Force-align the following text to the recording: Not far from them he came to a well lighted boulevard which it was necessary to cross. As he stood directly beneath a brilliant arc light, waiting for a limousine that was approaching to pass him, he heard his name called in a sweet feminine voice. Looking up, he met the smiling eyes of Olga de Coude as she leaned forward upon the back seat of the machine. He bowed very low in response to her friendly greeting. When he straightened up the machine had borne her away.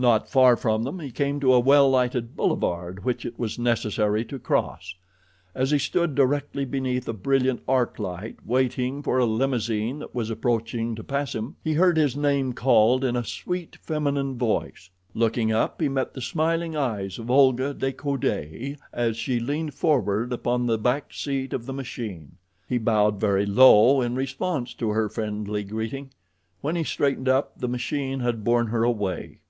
Not 0.00 0.28
far 0.30 0.56
from 0.56 0.84
them 0.84 1.00
he 1.00 1.10
came 1.10 1.40
to 1.40 1.52
a 1.52 1.58
well 1.58 1.90
lighted 1.90 2.36
boulevard 2.36 3.04
which 3.04 3.26
it 3.26 3.36
was 3.36 3.58
necessary 3.58 4.24
to 4.26 4.38
cross. 4.38 4.94
As 5.56 5.72
he 5.72 5.78
stood 5.80 6.14
directly 6.14 6.64
beneath 6.64 7.08
a 7.08 7.12
brilliant 7.12 7.64
arc 7.66 7.98
light, 7.98 8.36
waiting 8.46 9.02
for 9.02 9.18
a 9.18 9.24
limousine 9.26 9.98
that 9.98 10.14
was 10.14 10.30
approaching 10.30 10.94
to 10.94 11.02
pass 11.02 11.34
him, 11.34 11.56
he 11.64 11.72
heard 11.72 11.96
his 11.96 12.16
name 12.16 12.52
called 12.52 13.02
in 13.02 13.16
a 13.16 13.24
sweet 13.24 13.74
feminine 13.82 14.38
voice. 14.38 14.88
Looking 15.14 15.50
up, 15.50 15.80
he 15.82 15.88
met 15.88 16.14
the 16.14 16.20
smiling 16.20 16.76
eyes 16.76 17.18
of 17.18 17.28
Olga 17.28 17.74
de 17.74 17.92
Coude 17.92 18.76
as 18.92 19.16
she 19.16 19.40
leaned 19.40 19.74
forward 19.74 20.32
upon 20.32 20.64
the 20.66 20.78
back 20.78 21.12
seat 21.12 21.52
of 21.52 21.66
the 21.66 21.74
machine. 21.74 22.36
He 22.68 22.78
bowed 22.78 23.18
very 23.20 23.46
low 23.46 24.00
in 24.00 24.14
response 24.14 24.74
to 24.74 24.90
her 24.90 25.08
friendly 25.08 25.64
greeting. 25.64 26.12
When 26.60 26.76
he 26.76 26.84
straightened 26.84 27.28
up 27.28 27.58
the 27.58 27.66
machine 27.68 28.20
had 28.20 28.44
borne 28.44 28.68
her 28.68 28.84
away. 28.84 29.40